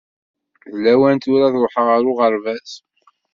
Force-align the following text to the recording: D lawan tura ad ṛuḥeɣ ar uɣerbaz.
D 0.73 0.75
lawan 0.83 1.17
tura 1.23 1.45
ad 1.47 1.55
ṛuḥeɣ 1.63 1.87
ar 1.95 2.03
uɣerbaz. 2.11 2.69